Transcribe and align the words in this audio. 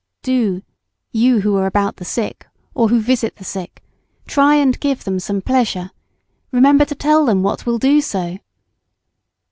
]Do, 0.23 0.63
you 1.11 1.41
who 1.41 1.55
are 1.57 1.67
about 1.67 1.97
the 1.97 2.05
sick 2.05 2.47
or 2.73 2.87
who 2.87 2.99
visit 2.99 3.35
the 3.35 3.43
sick, 3.43 3.83
try 4.25 4.55
and 4.55 4.79
give 4.79 5.03
them 5.03 5.19
pleasure, 5.41 5.91
remember 6.51 6.85
to 6.85 6.95
tell 6.95 7.23
them 7.23 7.43
what 7.43 7.67
will 7.67 7.77
do 7.77 8.01
so. 8.01 8.39